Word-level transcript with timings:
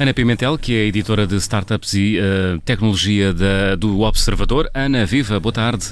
Ana 0.00 0.12
Pimentel, 0.12 0.58
que 0.58 0.74
é 0.74 0.86
editora 0.86 1.24
de 1.24 1.36
startups 1.36 1.94
e 1.94 2.18
uh, 2.18 2.58
tecnologia 2.62 3.32
da, 3.32 3.76
do 3.76 4.00
Observador. 4.00 4.68
Ana, 4.74 5.06
viva, 5.06 5.38
boa 5.38 5.52
tarde. 5.52 5.86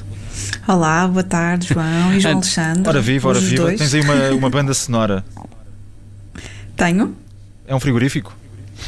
Olá, 0.67 1.07
boa 1.07 1.23
tarde, 1.23 1.69
João 1.69 2.15
e 2.15 2.19
João 2.19 2.35
Alexandre. 2.35 2.89
Ora 2.89 3.01
viva, 3.01 3.29
ora 3.29 3.39
viva. 3.39 3.63
Dois. 3.63 3.79
Tens 3.79 3.95
aí 3.95 4.01
uma, 4.01 4.31
uma 4.31 4.51
banda 4.51 4.75
sonora. 4.75 5.25
Tenho. 6.77 7.17
É 7.65 7.73
um 7.73 7.79
frigorífico? 7.79 8.35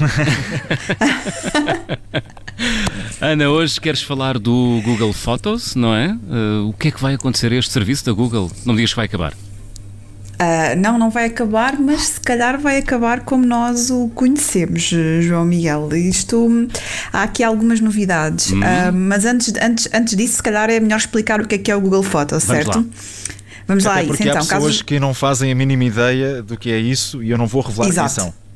Ana, 3.20 3.48
hoje 3.48 3.80
queres 3.80 4.00
falar 4.00 4.38
do 4.38 4.80
Google 4.84 5.12
Photos, 5.12 5.74
não 5.74 5.92
é? 5.92 6.16
Uh, 6.30 6.68
o 6.68 6.72
que 6.72 6.86
é 6.86 6.90
que 6.92 7.02
vai 7.02 7.14
acontecer 7.14 7.52
a 7.52 7.56
este 7.56 7.72
serviço 7.72 8.04
da 8.04 8.12
Google? 8.12 8.48
Não 8.64 8.72
me 8.72 8.78
digas 8.78 8.90
que 8.90 8.96
vai 8.96 9.06
acabar. 9.06 9.32
Uh, 9.32 10.78
não, 10.78 10.96
não 10.96 11.10
vai 11.10 11.24
acabar, 11.24 11.76
mas 11.80 12.02
se 12.02 12.20
calhar 12.20 12.60
vai 12.60 12.78
acabar 12.78 13.22
como 13.22 13.44
nós 13.44 13.90
o 13.90 14.08
conhecemos, 14.14 14.94
João 15.20 15.44
Miguel. 15.44 15.88
Isto 15.96 16.68
há 17.12 17.24
aqui 17.24 17.42
algumas 17.42 17.80
novidades, 17.80 18.50
uhum. 18.50 18.60
uh, 18.60 18.92
mas 18.94 19.24
antes, 19.24 19.52
antes, 19.60 19.88
antes 19.92 20.16
disso, 20.16 20.36
se 20.36 20.42
calhar 20.44 20.70
é 20.70 20.78
melhor 20.78 20.98
explicar 20.98 21.40
o 21.40 21.48
que 21.48 21.56
é 21.56 21.58
que 21.58 21.72
é 21.72 21.74
o 21.74 21.80
Google 21.80 22.04
Photos, 22.04 22.44
certo? 22.44 22.70
Vamos 22.70 22.86
lá. 22.86 23.28
Vamos 23.66 23.86
Até 23.86 24.00
lá, 24.00 24.06
porque 24.06 24.22
isso, 24.22 24.30
há 24.30 24.34
então. 24.36 24.46
pessoas 24.46 24.76
caso... 24.76 24.84
que 24.84 25.00
não 25.00 25.12
fazem 25.12 25.50
a 25.50 25.54
mínima 25.56 25.84
ideia 25.84 26.40
do 26.40 26.56
que 26.56 26.70
é 26.70 26.78
isso 26.78 27.20
e 27.20 27.30
eu 27.30 27.36
não 27.36 27.48
vou 27.48 27.62
revelar 27.62 27.88
Exato. 27.88 28.14
quem 28.14 28.24
são. 28.24 28.47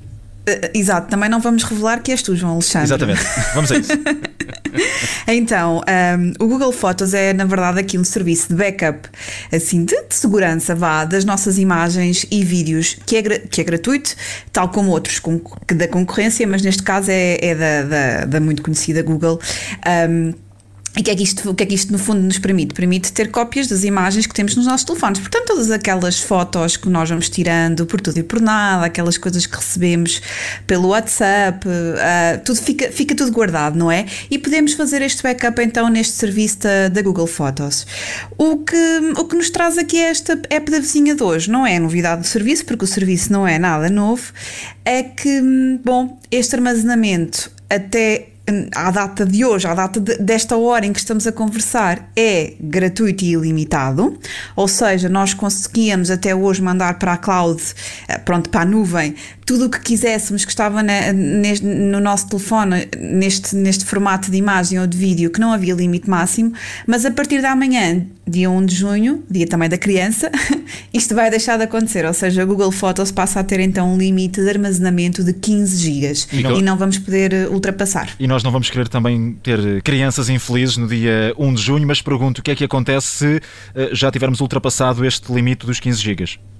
Uh, 0.48 0.70
exato, 0.74 1.08
também 1.08 1.30
não 1.30 1.40
vamos 1.40 1.62
revelar 1.62 2.02
que 2.02 2.10
és 2.10 2.20
tu, 2.20 2.34
João 2.34 2.54
Alexandre. 2.54 2.88
Exatamente, 2.88 3.22
vamos 3.54 3.70
a 3.70 3.78
isso. 3.78 3.92
então, 5.28 5.80
um, 6.18 6.44
o 6.44 6.48
Google 6.48 6.72
Fotos 6.72 7.14
é, 7.14 7.32
na 7.32 7.44
verdade, 7.44 7.78
aqui 7.78 7.96
um 7.96 8.02
serviço 8.02 8.48
de 8.48 8.54
backup, 8.56 9.08
assim, 9.52 9.84
de, 9.84 9.94
de 10.02 10.14
segurança, 10.14 10.74
vá, 10.74 11.04
das 11.04 11.24
nossas 11.24 11.58
imagens 11.58 12.26
e 12.28 12.44
vídeos, 12.44 12.96
que 13.06 13.16
é, 13.16 13.22
que 13.22 13.60
é 13.60 13.64
gratuito, 13.64 14.16
tal 14.52 14.68
como 14.68 14.90
outros 14.90 15.20
com, 15.20 15.40
da 15.72 15.86
concorrência, 15.86 16.44
mas 16.44 16.60
neste 16.62 16.82
caso 16.82 17.10
é, 17.12 17.38
é 17.40 17.54
da, 17.54 17.82
da, 17.82 18.24
da, 18.24 18.40
muito 18.40 18.62
conhecida 18.62 19.00
Google. 19.00 19.40
Um, 20.08 20.34
e 20.94 21.00
o 21.00 21.02
que, 21.02 21.10
é 21.10 21.16
que 21.16 21.22
isto, 21.22 21.54
que 21.54 21.62
é 21.62 21.66
que 21.66 21.74
isto 21.74 21.90
no 21.90 21.98
fundo 21.98 22.20
nos 22.20 22.38
permite? 22.38 22.74
Permite 22.74 23.12
ter 23.12 23.30
cópias 23.30 23.66
das 23.66 23.82
imagens 23.82 24.26
que 24.26 24.34
temos 24.34 24.54
nos 24.54 24.66
nossos 24.66 24.84
telefones. 24.84 25.20
Portanto, 25.20 25.46
todas 25.46 25.70
aquelas 25.70 26.20
fotos 26.20 26.76
que 26.76 26.86
nós 26.88 27.08
vamos 27.08 27.30
tirando 27.30 27.86
por 27.86 27.98
tudo 27.98 28.18
e 28.18 28.22
por 28.22 28.42
nada, 28.42 28.84
aquelas 28.84 29.16
coisas 29.16 29.46
que 29.46 29.56
recebemos 29.56 30.20
pelo 30.66 30.88
WhatsApp, 30.88 31.66
uh, 31.66 32.44
tudo 32.44 32.60
fica, 32.60 32.92
fica 32.92 33.14
tudo 33.14 33.32
guardado, 33.32 33.78
não 33.78 33.90
é? 33.90 34.04
E 34.30 34.38
podemos 34.38 34.74
fazer 34.74 35.00
este 35.00 35.22
backup 35.22 35.62
então 35.62 35.88
neste 35.88 36.12
serviço 36.12 36.58
da, 36.58 36.88
da 36.88 37.00
Google 37.00 37.26
Fotos. 37.26 37.86
O 38.36 38.58
que, 38.58 38.98
o 39.16 39.24
que 39.24 39.34
nos 39.34 39.48
traz 39.48 39.78
aqui 39.78 39.98
é 39.98 40.10
esta 40.10 40.38
app 40.50 40.70
da 40.70 40.78
vizinha 40.78 41.14
de 41.14 41.22
hoje. 41.22 41.50
Não 41.50 41.66
é 41.66 41.78
novidade 41.78 42.20
do 42.20 42.26
serviço, 42.26 42.66
porque 42.66 42.84
o 42.84 42.88
serviço 42.88 43.32
não 43.32 43.48
é 43.48 43.58
nada 43.58 43.88
novo. 43.88 44.30
É 44.84 45.02
que, 45.02 45.40
bom, 45.82 46.20
este 46.30 46.54
armazenamento 46.54 47.50
até 47.70 48.31
à 48.74 48.90
data 48.90 49.24
de 49.24 49.44
hoje, 49.44 49.66
à 49.68 49.74
data 49.74 50.00
de, 50.00 50.16
desta 50.18 50.56
hora 50.56 50.84
em 50.84 50.92
que 50.92 50.98
estamos 50.98 51.26
a 51.26 51.32
conversar, 51.32 52.10
é 52.16 52.54
gratuito 52.60 53.24
e 53.24 53.32
ilimitado, 53.32 54.18
ou 54.56 54.66
seja, 54.66 55.08
nós 55.08 55.32
conseguíamos 55.32 56.10
até 56.10 56.34
hoje 56.34 56.60
mandar 56.60 56.98
para 56.98 57.12
a 57.12 57.16
cloud, 57.16 57.62
eh, 58.08 58.18
pronto, 58.18 58.50
para 58.50 58.62
a 58.62 58.64
nuvem, 58.64 59.14
tudo 59.46 59.66
o 59.66 59.70
que 59.70 59.80
quiséssemos 59.80 60.44
que 60.44 60.50
estava 60.50 60.82
na, 60.82 61.12
neste, 61.12 61.64
no 61.64 62.00
nosso 62.00 62.28
telefone, 62.28 62.88
neste, 62.98 63.54
neste 63.54 63.84
formato 63.84 64.30
de 64.30 64.36
imagem 64.36 64.80
ou 64.80 64.86
de 64.86 64.96
vídeo, 64.96 65.30
que 65.30 65.40
não 65.40 65.52
havia 65.52 65.74
limite 65.74 66.10
máximo, 66.10 66.52
mas 66.86 67.04
a 67.04 67.10
partir 67.10 67.40
de 67.40 67.46
amanhã, 67.46 68.04
dia 68.26 68.50
1 68.50 68.66
de 68.66 68.74
junho, 68.74 69.24
dia 69.30 69.46
também 69.46 69.68
da 69.68 69.76
criança, 69.76 70.30
isto 70.92 71.14
vai 71.14 71.30
deixar 71.30 71.56
de 71.56 71.64
acontecer, 71.64 72.04
ou 72.04 72.14
seja, 72.14 72.42
a 72.42 72.44
Google 72.44 72.70
Photos 72.70 73.10
passa 73.10 73.40
a 73.40 73.44
ter 73.44 73.60
então 73.60 73.92
um 73.92 73.98
limite 73.98 74.40
de 74.40 74.48
armazenamento 74.48 75.24
de 75.24 75.32
15 75.32 75.76
GB 75.76 76.12
e, 76.32 76.42
não, 76.42 76.58
e 76.58 76.62
não 76.62 76.76
vamos 76.76 76.98
poder 76.98 77.32
eh, 77.32 77.48
ultrapassar. 77.48 78.10
E 78.18 78.26
nós 78.26 78.42
não 78.42 78.50
vamos 78.50 78.70
querer 78.70 78.88
também 78.88 79.36
ter 79.42 79.82
crianças 79.82 80.28
infelizes 80.28 80.76
no 80.76 80.86
dia 80.86 81.34
1 81.36 81.54
de 81.54 81.62
junho, 81.62 81.86
mas 81.86 82.00
pergunto 82.00 82.40
o 82.40 82.44
que 82.44 82.50
é 82.50 82.54
que 82.54 82.64
acontece 82.64 83.06
se 83.06 83.40
eh, 83.74 83.90
já 83.92 84.10
tivermos 84.10 84.40
ultrapassado 84.40 85.04
este 85.04 85.32
limite 85.32 85.66
dos 85.66 85.80
15 85.80 86.00
GB? 86.00 86.51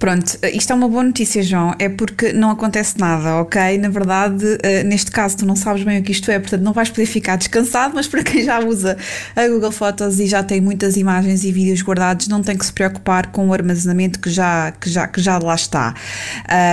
Pronto, 0.00 0.38
isto 0.54 0.72
é 0.72 0.74
uma 0.74 0.88
boa 0.88 1.02
notícia, 1.02 1.42
João, 1.42 1.74
é 1.78 1.86
porque 1.86 2.32
não 2.32 2.50
acontece 2.50 2.98
nada, 2.98 3.36
ok? 3.36 3.76
Na 3.76 3.90
verdade, 3.90 4.46
uh, 4.46 4.86
neste 4.86 5.10
caso, 5.10 5.36
tu 5.36 5.46
não 5.46 5.54
sabes 5.54 5.82
bem 5.82 6.00
o 6.00 6.02
que 6.02 6.10
isto 6.10 6.30
é, 6.30 6.38
portanto, 6.38 6.62
não 6.62 6.72
vais 6.72 6.88
poder 6.88 7.04
ficar 7.04 7.36
descansado, 7.36 7.92
mas 7.94 8.08
para 8.08 8.22
quem 8.24 8.42
já 8.42 8.60
usa 8.60 8.96
a 9.36 9.46
Google 9.46 9.70
Fotos 9.70 10.18
e 10.18 10.26
já 10.26 10.42
tem 10.42 10.58
muitas 10.58 10.96
imagens 10.96 11.44
e 11.44 11.52
vídeos 11.52 11.82
guardados, 11.82 12.28
não 12.28 12.42
tem 12.42 12.56
que 12.56 12.64
se 12.64 12.72
preocupar 12.72 13.26
com 13.26 13.48
o 13.48 13.52
armazenamento 13.52 14.20
que 14.20 14.30
já, 14.30 14.72
que 14.72 14.88
já, 14.88 15.06
que 15.06 15.20
já 15.20 15.38
lá 15.38 15.54
está. 15.54 15.94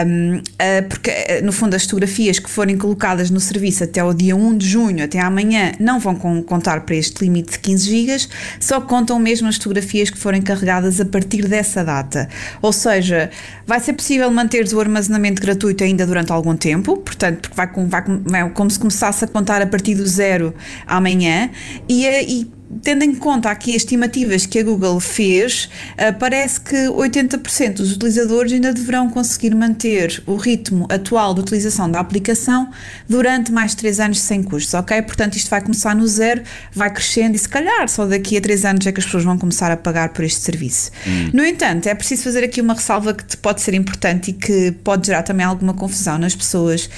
Um, 0.07 0.37
uh, 0.37 0.87
porque, 0.87 1.11
no 1.43 1.51
fundo, 1.51 1.75
as 1.75 1.83
fotografias 1.83 2.39
que 2.39 2.49
forem 2.49 2.77
colocadas 2.77 3.29
no 3.29 3.41
serviço 3.41 3.83
até 3.83 4.01
o 4.01 4.13
dia 4.13 4.37
1 4.37 4.57
de 4.57 4.69
junho, 4.69 5.03
até 5.03 5.19
amanhã, 5.19 5.73
não 5.81 5.99
vão 5.99 6.16
contar 6.16 6.85
para 6.85 6.95
este 6.95 7.25
limite 7.25 7.51
de 7.51 7.59
15 7.59 7.89
GB, 7.89 8.27
só 8.57 8.79
contam 8.79 9.19
mesmo 9.19 9.49
as 9.49 9.57
fotografias 9.57 10.09
que 10.09 10.17
forem 10.17 10.41
carregadas 10.41 11.01
a 11.01 11.05
partir 11.05 11.45
dessa 11.45 11.83
data. 11.83 12.29
Ou 12.67 12.73
seja, 12.73 13.31
vai 13.66 13.79
ser 13.79 13.94
possível 13.94 14.29
manter 14.29 14.66
o 14.73 14.79
armazenamento 14.81 15.41
gratuito 15.41 15.85
ainda 15.85 16.05
durante 16.05 16.33
algum 16.33 16.53
tempo, 16.53 16.97
portanto, 16.97 17.50
porque 17.50 17.55
vai, 17.55 17.69
vai, 17.88 18.03
vai 18.25 18.50
como 18.50 18.69
se 18.69 18.78
começasse 18.78 19.23
a 19.23 19.28
contar 19.28 19.61
a 19.61 19.66
partir 19.66 19.95
do 19.95 20.05
zero 20.05 20.53
amanhã, 20.85 21.50
e, 21.88 22.05
e 22.05 22.56
tendo 22.81 23.03
em 23.03 23.16
conta 23.16 23.50
aqui 23.50 23.72
as 23.72 23.78
estimativas 23.78 24.45
que 24.45 24.59
a 24.59 24.63
Google 24.63 25.00
fez, 25.00 25.69
uh, 25.94 26.17
parece 26.19 26.59
que 26.59 26.75
80% 26.75 27.75
dos 27.75 27.94
utilizadores 27.94 28.51
ainda 28.51 28.73
deverão 28.73 29.09
conseguir 29.09 29.55
manter 29.55 30.22
o 30.25 30.35
ritmo 30.35 30.85
atual 30.89 31.33
de 31.33 31.41
utilização 31.41 31.89
da 31.89 32.00
aplicação 32.00 32.69
durante 33.07 33.51
mais 33.51 33.72
de 33.72 33.78
3 33.78 34.00
anos 34.00 34.19
sem 34.19 34.44
custos, 34.44 34.73
ok? 34.73 35.01
Portanto, 35.01 35.35
isto 35.35 35.50
vai 35.50 35.61
começar 35.61 35.95
no 35.95 36.07
zero, 36.07 36.41
vai 36.73 36.91
crescendo 36.91 37.35
e 37.35 37.39
se 37.39 37.50
calhar 37.50 37.88
só 37.88 38.05
daqui 38.05 38.38
a 38.38 38.41
3 38.41 38.66
anos 38.66 38.88
é 38.88 38.91
que 38.91 38.99
as 38.99 39.05
pessoas 39.05 39.23
vão 39.23 39.38
começar 39.38 39.72
a 39.72 39.78
pagar 39.78 40.09
por 40.09 40.23
este 40.23 40.41
serviço. 40.41 40.91
Hum. 41.07 41.29
No 41.34 41.45
entanto, 41.45 41.88
é 41.88 41.95
preciso 41.95 42.23
fazer 42.23 42.44
aqui 42.44 42.61
uma 42.61 42.73
ressalva 42.73 43.13
que 43.13 43.38
pode 43.38 43.61
ser 43.61 43.73
importante 43.73 44.31
e 44.31 44.34
que 44.34 44.72
pode 44.84 45.07
gerar 45.07 45.23
também 45.23 45.45
alguma 45.45 45.73
confusão 45.73 46.17
nas 46.17 46.35
pessoas 46.35 46.89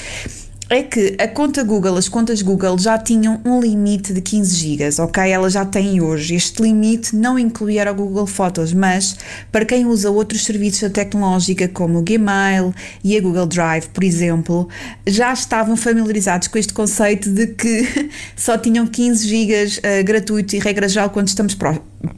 é 0.70 0.84
que 0.84 1.16
a 1.20 1.28
conta 1.28 1.64
Google, 1.64 1.98
as 1.98 2.08
contas 2.08 2.44
Google 2.44 2.78
já 2.78 2.98
tinham 2.98 3.42
um 3.44 3.60
limite 3.60 4.14
de 4.14 4.22
15 4.22 4.56
GB, 4.56 5.02
ok? 5.02 5.32
Elas 5.32 5.54
já 5.54 5.66
têm 5.66 6.00
hoje. 6.00 6.36
Este 6.36 6.62
limite 6.62 7.16
não 7.16 7.40
incluía 7.40 7.92
o 7.92 7.96
Google 7.96 8.28
Fotos, 8.28 8.72
mas 8.72 9.18
para 9.52 9.66
quem 9.66 9.88
usa 9.88 10.12
outros 10.12 10.46
serviços 10.46 10.82
da 10.82 10.90
tecnológica 10.90 11.68
como 11.68 11.98
o 11.98 12.04
Gmail 12.04 12.74
e 13.04 13.18
a 13.18 13.22
Google 13.22 13.48
Drive, 13.48 13.88
por 13.90 14.04
exemplo, 14.04 14.70
já 15.08 15.34
estavam 15.34 15.76
familiarizados 15.76 16.48
com 16.48 16.60
este 16.60 16.72
conceito 16.72 17.32
de 17.32 17.48
que 17.48 18.12
só 18.38 18.56
tinham 18.56 18.86
15 18.86 19.28
GB 19.28 19.54
uh, 19.66 20.04
gratuito 20.04 20.56
e 20.56 20.60
regra 20.60 20.88
geral 20.88 21.10
quando 21.10 21.30
estamos 21.30 21.56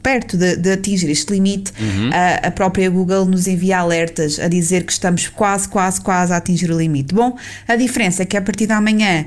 perto 0.02 0.36
de, 0.36 0.56
de, 0.56 0.72
atingir 0.72 1.10
este 1.10 1.32
limite, 1.32 1.72
uhum. 1.80 2.10
a, 2.12 2.48
a, 2.48 2.50
própria 2.50 2.88
Google 2.88 3.24
nos 3.24 3.46
envia 3.46 3.78
alertas 3.78 4.38
a 4.38 4.48
dizer 4.48 4.84
que 4.84 4.92
estamos 4.92 5.28
quase, 5.28 5.68
quase, 5.68 6.00
quase 6.00 6.32
a 6.32 6.36
atingir 6.36 6.70
o 6.70 6.78
limite. 6.78 7.14
Bom, 7.14 7.36
a 7.66 7.76
diferença 7.76 8.22
é 8.22 8.26
que 8.26 8.36
a 8.36 8.42
partir 8.42 8.66
de 8.66 8.72
amanhã 8.72 9.26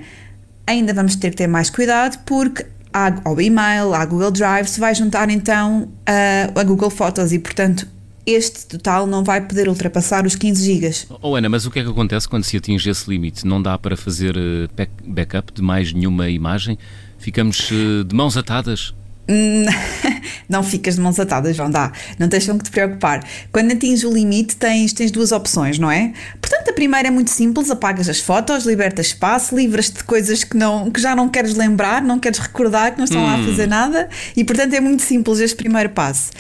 ainda 0.66 0.94
vamos 0.94 1.16
ter 1.16 1.32
que 1.32 1.38
ter 1.38 1.48
mais 1.48 1.70
cuidado 1.70 2.18
porque 2.26 2.66
ao 3.26 3.42
e-mail, 3.42 3.94
à 3.94 4.06
Google 4.06 4.32
Drive, 4.32 4.68
se 4.68 4.80
vai 4.80 4.96
juntar 4.96 5.30
então 5.30 5.90
a, 6.06 6.60
a 6.60 6.64
Google 6.64 6.90
Fotos 6.90 7.34
e, 7.34 7.40
portanto, 7.40 7.86
este 8.26 8.66
total 8.66 9.06
não 9.06 9.22
vai 9.24 9.42
poder 9.42 9.68
ultrapassar 9.68 10.26
os 10.26 10.36
15 10.36 10.66
GB. 10.66 10.92
Oh 11.22 11.36
Ana, 11.36 11.50
mas 11.50 11.66
o 11.66 11.72
que 11.72 11.80
é 11.80 11.84
que 11.84 11.90
acontece 11.90 12.28
quando 12.28 12.44
se 12.46 12.56
atinge 12.56 12.90
esse 12.90 13.10
limite? 13.10 13.46
Não 13.46 13.62
dá 13.62 13.78
para 13.78 13.98
fazer 13.98 14.36
eh, 14.38 14.88
backup 15.06 15.54
de 15.54 15.62
mais 15.62 15.92
nenhuma 15.92 16.30
imagem? 16.30 16.80
Ficamos 17.20 17.70
eh, 17.72 18.04
de 18.04 18.16
mãos 18.16 18.38
atadas? 18.38 18.94
não 20.48 20.64
ficas 20.64 20.96
de 20.96 21.02
mãos 21.02 21.20
atadas, 21.20 21.56
João, 21.56 21.70
dá. 21.70 21.92
Não 22.20 22.30
tens 22.30 22.46
que 22.46 22.58
te 22.60 22.70
preocupar. 22.70 23.24
Quando 23.52 23.72
atinges 23.72 24.04
o 24.04 24.12
limite, 24.12 24.56
tens, 24.56 24.94
tens 24.94 25.12
duas 25.12 25.32
opções, 25.32 25.80
não 25.80 25.90
é? 25.90 26.14
Portanto, 26.40 26.70
a 26.70 26.74
primeira 26.74 27.08
é 27.08 27.12
muito 27.12 27.32
simples: 27.32 27.72
apagas 27.72 28.08
as 28.08 28.20
fotos, 28.20 28.66
libertas 28.66 29.08
espaço, 29.08 29.56
livras-te 29.56 29.98
de 29.98 30.04
coisas 30.04 30.44
que, 30.44 30.56
não, 30.56 30.92
que 30.92 31.02
já 31.02 31.16
não 31.16 31.28
queres 31.28 31.56
lembrar, 31.56 32.02
não 32.02 32.20
queres 32.20 32.40
recordar, 32.40 32.92
que 32.92 32.98
não 32.98 33.06
estão 33.06 33.22
hum. 33.22 33.26
lá 33.26 33.36
a 33.36 33.38
hum. 33.38 33.46
fazer 33.46 33.68
nada, 33.68 34.10
e 34.36 34.44
portanto 34.44 34.74
é 34.74 34.80
muito 34.80 35.02
simples 35.02 35.40
este 35.40 35.56
primeiro 35.56 35.90
passo. 35.90 36.32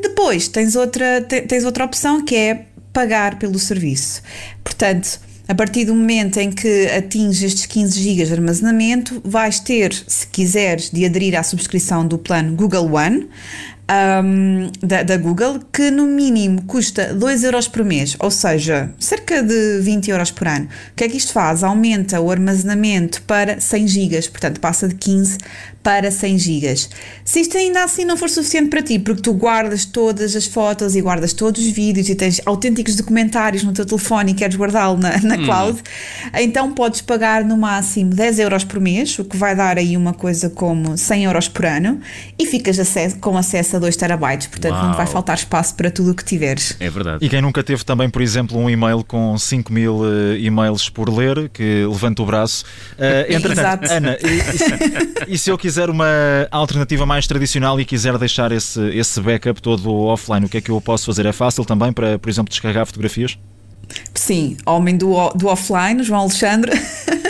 Depois 0.00 0.48
tens 0.48 0.74
outra, 0.74 1.22
tens 1.22 1.64
outra 1.64 1.84
opção 1.84 2.24
que 2.24 2.34
é 2.34 2.66
pagar 2.92 3.38
pelo 3.38 3.58
serviço. 3.58 4.22
Portanto 4.64 5.20
a 5.52 5.54
partir 5.54 5.84
do 5.84 5.94
momento 5.94 6.38
em 6.38 6.50
que 6.50 6.86
atinges 6.86 7.42
estes 7.42 7.66
15 7.66 8.00
GB 8.00 8.24
de 8.24 8.32
armazenamento, 8.32 9.20
vais 9.22 9.60
ter, 9.60 9.92
se 10.06 10.26
quiseres, 10.26 10.88
de 10.88 11.04
aderir 11.04 11.38
à 11.38 11.42
subscrição 11.42 12.08
do 12.08 12.16
plano 12.16 12.56
Google 12.56 12.90
One. 12.94 13.28
Um, 13.90 14.70
da, 14.80 15.02
da, 15.02 15.16
Google 15.16 15.60
que 15.72 15.90
no 15.90 16.06
mínimo 16.06 16.62
custa 16.62 17.12
2 17.12 17.44
euros 17.44 17.68
por 17.68 17.84
mês, 17.84 18.16
ou 18.18 18.30
seja, 18.30 18.90
cerca 18.98 19.42
de 19.42 19.80
20 19.80 20.10
euros 20.10 20.30
por 20.30 20.46
ano. 20.46 20.66
O 20.66 20.94
que 20.96 21.04
é 21.04 21.08
que 21.08 21.16
isto 21.16 21.32
faz? 21.32 21.64
Aumenta 21.64 22.20
o 22.20 22.30
armazenamento 22.30 23.22
para 23.22 23.60
100 23.60 23.88
gigas, 23.88 24.28
portanto 24.28 24.60
passa 24.60 24.88
de 24.88 24.94
15 24.94 25.38
para 25.82 26.10
100 26.10 26.38
gigas. 26.38 26.88
Se 27.24 27.40
isto 27.40 27.56
ainda 27.56 27.82
assim 27.82 28.04
não 28.04 28.16
for 28.16 28.30
suficiente 28.30 28.70
para 28.70 28.82
ti, 28.82 28.98
porque 28.98 29.20
tu 29.20 29.32
guardas 29.32 29.84
todas 29.84 30.36
as 30.36 30.46
fotos 30.46 30.94
e 30.94 31.00
guardas 31.00 31.32
todos 31.32 31.64
os 31.64 31.70
vídeos 31.72 32.08
e 32.08 32.14
tens 32.14 32.40
autênticos 32.46 32.94
documentários 32.94 33.64
no 33.64 33.72
teu 33.72 33.84
telefone 33.84 34.30
e 34.30 34.34
queres 34.34 34.56
guardá-lo 34.56 34.96
na, 34.96 35.18
na 35.20 35.34
hum. 35.34 35.44
cloud, 35.44 35.82
então 36.34 36.72
podes 36.72 37.00
pagar 37.00 37.44
no 37.44 37.56
máximo 37.56 38.14
10 38.14 38.38
euros 38.38 38.64
por 38.64 38.80
mês, 38.80 39.18
o 39.18 39.24
que 39.24 39.36
vai 39.36 39.56
dar 39.56 39.76
aí 39.76 39.96
uma 39.96 40.14
coisa 40.14 40.48
como 40.48 40.96
100 40.96 41.24
euros 41.24 41.48
por 41.48 41.66
ano 41.66 42.00
e 42.38 42.46
ficas 42.46 42.78
acesso, 42.78 43.18
com 43.18 43.36
acesso 43.36 43.71
a 43.76 43.78
2 43.78 43.96
terabytes, 43.96 44.46
portanto 44.46 44.74
Uau. 44.74 44.88
não 44.88 44.94
vai 44.94 45.06
faltar 45.06 45.36
espaço 45.36 45.74
para 45.74 45.90
tudo 45.90 46.12
o 46.12 46.14
que 46.14 46.24
tiveres. 46.24 46.76
É 46.78 46.90
verdade. 46.90 47.24
E 47.24 47.28
quem 47.28 47.40
nunca 47.40 47.62
teve 47.62 47.84
também, 47.84 48.08
por 48.08 48.22
exemplo, 48.22 48.58
um 48.58 48.68
e-mail 48.68 49.04
com 49.04 49.36
5 49.36 49.72
mil 49.72 50.00
uh, 50.00 50.36
e-mails 50.36 50.88
por 50.88 51.08
ler, 51.08 51.48
que 51.48 51.84
levanta 51.86 52.22
o 52.22 52.26
braço. 52.26 52.64
Uh, 52.92 53.32
entretanto, 53.32 53.90
Ana, 53.90 54.16
e, 54.22 55.30
e, 55.30 55.34
e 55.34 55.38
se 55.38 55.50
eu 55.50 55.58
quiser 55.58 55.90
uma 55.90 56.06
alternativa 56.50 57.06
mais 57.06 57.26
tradicional 57.26 57.80
e 57.80 57.84
quiser 57.84 58.16
deixar 58.18 58.52
esse, 58.52 58.80
esse 58.90 59.20
backup 59.20 59.60
todo 59.60 59.90
offline, 59.92 60.46
o 60.46 60.48
que 60.48 60.58
é 60.58 60.60
que 60.60 60.70
eu 60.70 60.80
posso 60.80 61.06
fazer? 61.06 61.26
É 61.26 61.32
fácil 61.32 61.64
também 61.64 61.92
para, 61.92 62.18
por 62.18 62.28
exemplo, 62.28 62.50
descarregar 62.50 62.86
fotografias? 62.86 63.38
Sim, 64.14 64.56
homem 64.66 64.96
do, 64.96 65.30
do 65.30 65.48
offline, 65.48 66.02
João 66.02 66.20
Alexandre. 66.20 66.72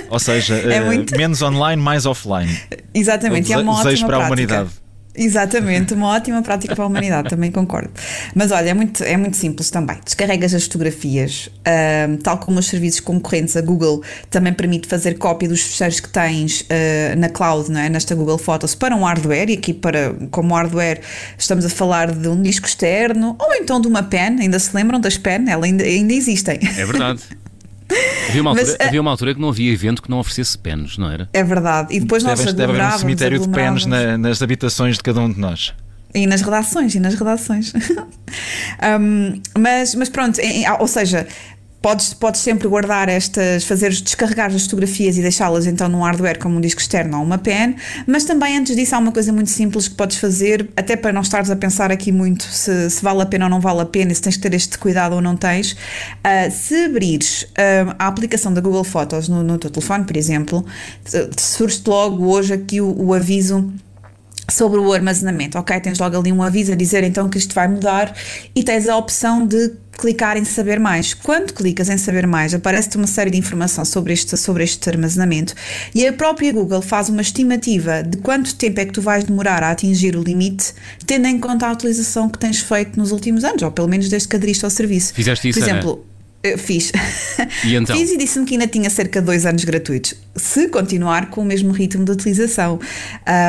Ou 0.08 0.18
seja, 0.18 0.54
é 0.70 0.80
uh, 0.80 0.86
muito... 0.86 1.16
menos 1.16 1.40
online, 1.42 1.80
mais 1.80 2.06
offline. 2.06 2.56
Exatamente, 2.94 3.52
é 3.52 3.58
uma 3.58 3.72
ótima 3.72 3.84
para 3.84 3.96
prática. 3.96 4.14
a 4.16 4.26
humanidade. 4.26 4.70
Exatamente, 5.14 5.92
uma 5.92 6.08
ótima 6.08 6.40
prática 6.40 6.74
para 6.74 6.84
a 6.84 6.86
humanidade, 6.86 7.28
também 7.28 7.50
concordo. 7.50 7.90
Mas 8.34 8.50
olha, 8.50 8.70
é 8.70 8.74
muito, 8.74 9.04
é 9.04 9.16
muito 9.16 9.36
simples 9.36 9.70
também. 9.70 9.98
Descarregas 10.02 10.54
as 10.54 10.64
fotografias, 10.64 11.48
uh, 11.48 12.16
tal 12.22 12.38
como 12.38 12.58
os 12.58 12.66
serviços 12.66 13.00
concorrentes, 13.00 13.54
a 13.54 13.60
Google 13.60 14.02
também 14.30 14.54
permite 14.54 14.88
fazer 14.88 15.18
cópia 15.18 15.48
dos 15.48 15.60
fecheiros 15.60 16.00
que 16.00 16.08
tens 16.08 16.62
uh, 16.62 17.18
na 17.18 17.28
cloud, 17.28 17.70
não 17.70 17.80
é? 17.80 17.90
nesta 17.90 18.14
Google 18.14 18.38
Photos, 18.38 18.74
para 18.74 18.96
um 18.96 19.04
hardware, 19.04 19.50
e 19.50 19.54
aqui 19.54 19.74
para, 19.74 20.14
como 20.30 20.54
hardware 20.54 21.02
estamos 21.36 21.66
a 21.66 21.68
falar 21.68 22.10
de 22.12 22.28
um 22.28 22.40
disco 22.40 22.66
externo, 22.66 23.36
ou 23.38 23.54
então 23.54 23.80
de 23.80 23.88
uma 23.88 24.02
pen, 24.02 24.38
ainda 24.40 24.58
se 24.58 24.74
lembram 24.74 24.98
das 24.98 25.18
pen? 25.18 25.44
Elas 25.46 25.64
ainda, 25.64 25.84
ainda 25.84 26.14
existem. 26.14 26.58
É 26.62 26.86
verdade. 26.86 27.22
Havia 28.28 28.40
uma, 28.40 28.50
altura, 28.50 28.66
Mas, 28.66 28.80
eh, 28.80 28.88
havia 28.88 29.00
uma 29.00 29.10
altura 29.10 29.34
que 29.34 29.40
não 29.40 29.48
havia 29.48 29.72
evento 29.72 30.02
que 30.02 30.10
não 30.10 30.18
oferecesse 30.18 30.56
penos, 30.56 30.96
não 30.98 31.10
era? 31.10 31.28
É 31.32 31.42
verdade. 31.42 31.94
E 31.94 32.00
depois 32.00 32.22
nós 32.22 32.38
deve, 32.38 32.52
deve 32.52 32.72
haver 32.72 32.94
um 32.94 32.98
cemitério 32.98 33.38
de 33.38 33.48
penos 33.48 33.86
na, 33.86 34.16
nas 34.16 34.42
habitações 34.42 34.96
de 34.96 35.02
cada 35.02 35.20
um 35.20 35.30
de 35.30 35.38
nós. 35.38 35.74
E 36.14 36.26
nas 36.26 36.42
redações, 36.42 36.94
e 36.94 37.00
nas 37.00 37.14
redações. 37.14 37.72
um, 39.00 39.40
mas, 39.58 39.94
mas 39.94 40.10
pronto, 40.10 40.38
ou 40.78 40.86
seja, 40.86 41.26
Podes, 41.82 42.14
podes 42.14 42.40
sempre 42.40 42.68
guardar 42.68 43.08
estas, 43.08 43.64
fazer 43.64 43.90
descarregar 43.90 44.54
as 44.54 44.62
fotografias 44.62 45.18
e 45.18 45.22
deixá-las 45.22 45.66
então 45.66 45.88
num 45.88 46.02
hardware 46.02 46.38
como 46.38 46.56
um 46.56 46.60
disco 46.60 46.80
externo 46.80 47.18
ou 47.18 47.24
uma 47.24 47.38
pen, 47.38 47.74
mas 48.06 48.24
também 48.24 48.56
antes 48.56 48.76
disso 48.76 48.94
há 48.94 48.98
uma 48.98 49.10
coisa 49.10 49.32
muito 49.32 49.50
simples 49.50 49.88
que 49.88 49.96
podes 49.96 50.16
fazer, 50.16 50.70
até 50.76 50.94
para 50.94 51.12
não 51.12 51.22
estares 51.22 51.50
a 51.50 51.56
pensar 51.56 51.90
aqui 51.90 52.12
muito 52.12 52.44
se, 52.44 52.88
se 52.88 53.02
vale 53.02 53.22
a 53.22 53.26
pena 53.26 53.46
ou 53.46 53.50
não 53.50 53.60
vale 53.60 53.80
a 53.80 53.86
pena, 53.86 54.14
se 54.14 54.22
tens 54.22 54.36
que 54.36 54.42
ter 54.42 54.54
este 54.54 54.78
cuidado 54.78 55.16
ou 55.16 55.20
não 55.20 55.36
tens. 55.36 55.72
Uh, 55.72 56.50
se 56.50 56.84
abrires 56.84 57.42
uh, 57.42 57.94
a 57.98 58.06
aplicação 58.06 58.54
da 58.54 58.60
Google 58.60 58.84
Fotos 58.84 59.28
no, 59.28 59.42
no 59.42 59.58
teu 59.58 59.70
telefone, 59.70 60.04
por 60.04 60.16
exemplo, 60.16 60.64
surge 61.36 61.82
logo 61.84 62.26
hoje 62.26 62.54
aqui 62.54 62.80
o, 62.80 62.94
o 62.96 63.12
aviso 63.12 63.72
sobre 64.52 64.78
o 64.78 64.92
armazenamento, 64.92 65.58
ok? 65.58 65.80
Tens 65.80 65.98
logo 65.98 66.18
ali 66.18 66.32
um 66.32 66.42
aviso 66.42 66.72
a 66.72 66.76
dizer 66.76 67.02
então 67.04 67.28
que 67.28 67.38
isto 67.38 67.54
vai 67.54 67.68
mudar 67.68 68.14
e 68.54 68.62
tens 68.62 68.88
a 68.88 68.96
opção 68.96 69.46
de 69.46 69.72
clicar 69.98 70.36
em 70.36 70.44
saber 70.44 70.80
mais. 70.80 71.14
Quando 71.14 71.52
clicas 71.52 71.88
em 71.88 71.98
saber 71.98 72.26
mais, 72.26 72.54
aparece-te 72.54 72.96
uma 72.96 73.06
série 73.06 73.30
de 73.30 73.38
informação 73.38 73.84
sobre 73.84 74.12
este, 74.12 74.36
sobre 74.36 74.64
este 74.64 74.88
armazenamento 74.88 75.54
e 75.94 76.06
a 76.06 76.12
própria 76.12 76.52
Google 76.52 76.82
faz 76.82 77.08
uma 77.08 77.22
estimativa 77.22 78.02
de 78.02 78.16
quanto 78.18 78.54
tempo 78.54 78.80
é 78.80 78.86
que 78.86 78.92
tu 78.92 79.02
vais 79.02 79.24
demorar 79.24 79.62
a 79.62 79.70
atingir 79.70 80.16
o 80.16 80.22
limite, 80.22 80.72
tendo 81.06 81.26
em 81.26 81.38
conta 81.38 81.66
a 81.66 81.72
utilização 81.72 82.28
que 82.28 82.38
tens 82.38 82.60
feito 82.60 82.98
nos 82.98 83.12
últimos 83.12 83.44
anos, 83.44 83.62
ou 83.62 83.70
pelo 83.70 83.88
menos 83.88 84.08
desde 84.08 84.28
que 84.28 84.36
aderiste 84.36 84.64
ao 84.64 84.70
serviço. 84.70 85.14
Fizeste 85.14 85.48
isso, 85.48 85.58
Por 85.58 85.68
exemplo, 85.68 86.06
eu 86.42 86.58
fiz. 86.58 86.92
E 87.64 87.76
então? 87.76 87.96
Fiz 87.96 88.10
e 88.10 88.16
disse-me 88.16 88.44
que 88.44 88.54
ainda 88.54 88.66
tinha 88.66 88.90
cerca 88.90 89.20
de 89.20 89.26
dois 89.26 89.46
anos 89.46 89.64
gratuitos, 89.64 90.14
se 90.34 90.68
continuar 90.68 91.30
com 91.30 91.42
o 91.42 91.44
mesmo 91.44 91.72
ritmo 91.72 92.04
de 92.04 92.10
utilização. 92.10 92.80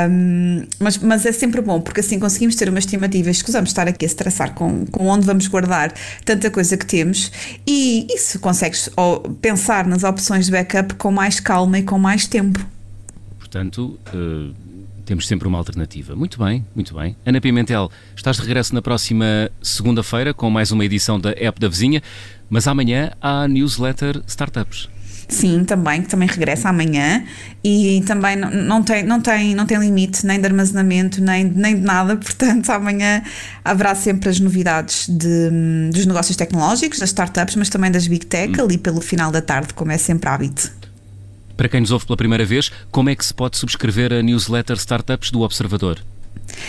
Um, 0.10 0.66
mas, 0.80 0.98
mas 1.00 1.26
é 1.26 1.32
sempre 1.32 1.62
bom, 1.62 1.82
porque 1.82 2.02
assim 2.02 2.20
conseguimos 2.20 2.56
ter 2.56 2.70
uma 2.70 2.80
estimativa, 2.80 3.30
escusamos 3.30 3.70
estar 3.70 3.88
aqui 3.88 4.06
a 4.06 4.10
se 4.10 4.16
traçar 4.16 4.54
com, 4.54 4.86
com 4.86 5.08
onde 5.08 5.26
vamos 5.26 5.48
guardar 5.48 5.94
tanta 6.24 6.52
coisa 6.52 6.78
que 6.78 6.86
temos 6.86 7.32
e 7.66 8.08
isso 8.14 8.40
consegues 8.40 8.90
pensar 9.42 9.88
nas 9.88 10.04
opções 10.04 10.46
de 10.46 10.52
backup 10.52 10.94
com 10.96 11.12
mais 11.12 11.40
calma 11.40 11.80
e 11.80 11.84
com 11.84 11.98
mais 11.98 12.28
tempo. 12.28 12.64
Portanto. 13.40 14.00
Uh 14.14 14.63
temos 15.06 15.28
sempre 15.28 15.48
uma 15.48 15.58
alternativa. 15.58 16.16
Muito 16.16 16.38
bem, 16.44 16.66
muito 16.76 16.96
bem. 16.96 17.16
Ana 17.26 17.40
Pimentel, 17.40 17.92
estás 18.16 18.38
de 18.38 18.42
regresso 18.44 18.74
na 18.74 18.82
próxima 18.82 19.50
segunda-feira 19.62 20.34
com 20.34 20.50
mais 20.50 20.72
uma 20.72 20.84
edição 20.86 21.20
da 21.20 21.32
App 21.32 21.60
da 21.60 21.68
Vizinha, 21.68 22.02
mas 22.50 22.68
amanhã 22.68 23.12
há 23.22 23.44
a 23.44 23.48
newsletter 23.48 24.22
Startups. 24.28 24.90
Sim, 25.28 25.64
também, 25.64 26.02
que 26.02 26.10
também 26.10 26.28
regressa 26.28 26.70
amanhã 26.70 27.24
e 27.64 28.04
também 28.06 28.36
não, 28.36 28.52
não, 28.52 28.84
tem, 28.84 29.04
não, 29.04 29.22
tem, 29.22 29.56
não 29.56 29.66
tem 29.66 29.78
limite 29.80 30.26
nem 30.26 30.40
de 30.40 30.46
armazenamento, 30.46 31.22
nem, 31.22 31.46
nem 31.46 31.76
de 31.76 31.82
nada, 31.82 32.16
portanto, 32.18 32.70
amanhã 32.70 33.24
haverá 33.64 33.96
sempre 33.96 34.30
as 34.30 34.40
novidades 34.40 35.08
de, 35.08 35.50
dos 35.92 36.06
negócios 36.06 36.36
tecnológicos, 36.36 37.00
das 37.00 37.10
startups, 37.10 37.56
mas 37.56 37.70
também 37.70 37.90
das 37.90 38.08
Big 38.08 38.26
Tech, 38.26 38.60
hum. 38.60 38.66
ali 38.66 38.78
pelo 38.78 39.02
final 39.02 39.32
da 39.32 39.42
tarde, 39.42 39.74
como 39.74 39.92
é 39.92 39.98
sempre 39.98 40.30
hábito. 40.30 40.83
Para 41.56 41.70
quem 41.70 41.82
nos 41.82 41.92
ouve 41.92 42.06
pela 42.06 42.18
primeira 42.18 42.46
vez, 42.46 42.72
como 42.92 43.10
é 43.10 43.16
que 43.16 43.26
se 43.26 43.34
pode 43.34 43.58
subscrever 43.58 44.12
a 44.12 44.22
newsletter 44.22 44.76
Startups 44.78 45.32
do 45.32 45.42
Observador? 45.42 46.00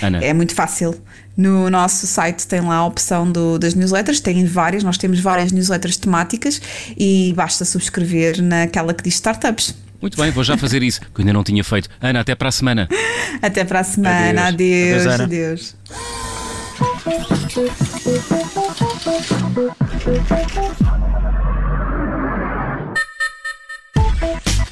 Ana. 0.02 0.22
É 0.22 0.32
muito 0.32 0.54
fácil. 0.54 0.94
No 1.36 1.69
nosso 1.69 2.06
site 2.06 2.46
tem 2.46 2.60
lá 2.60 2.76
a 2.76 2.86
opção 2.86 3.31
do, 3.31 3.58
das 3.58 3.75
newsletters, 3.75 4.20
tem 4.20 4.44
várias, 4.44 4.84
nós 4.84 4.96
temos 4.96 5.19
várias 5.20 5.50
newsletters 5.50 5.96
temáticas 5.96 6.60
e 6.96 7.32
basta 7.34 7.64
subscrever 7.64 8.40
naquela 8.42 8.94
que 8.94 9.02
diz 9.02 9.14
startups. 9.14 9.75
Muito 10.00 10.16
bem, 10.16 10.31
vou 10.31 10.44
já 10.44 10.56
fazer 10.56 10.82
isso, 10.82 11.00
que 11.00 11.22
ainda 11.22 11.32
não 11.32 11.42
tinha 11.42 11.64
feito. 11.64 11.88
Ana, 12.00 12.20
até 12.20 12.34
para 12.34 12.48
a 12.48 12.52
semana. 12.52 12.88
Até 13.40 13.64
para 13.64 13.81
a 13.81 13.84
semana, 13.84 14.48
adeus. 14.48 15.06
Adeus. 15.06 15.20
adeus. 15.20 15.76